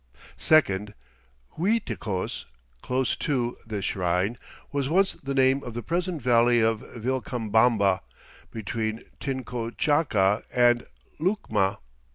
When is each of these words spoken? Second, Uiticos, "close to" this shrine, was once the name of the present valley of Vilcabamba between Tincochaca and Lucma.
Second, 0.37 0.95
Uiticos, 1.59 2.45
"close 2.81 3.15
to" 3.17 3.55
this 3.67 3.85
shrine, 3.85 4.39
was 4.71 4.89
once 4.89 5.13
the 5.13 5.35
name 5.35 5.61
of 5.61 5.75
the 5.75 5.83
present 5.83 6.23
valley 6.23 6.59
of 6.59 6.79
Vilcabamba 6.79 7.99
between 8.49 9.03
Tincochaca 9.19 10.41
and 10.51 10.87
Lucma. 11.19 11.77